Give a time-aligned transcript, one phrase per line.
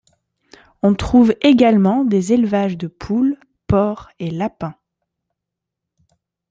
[0.81, 4.73] On trouve également des élevages de poules, porcs et lapins.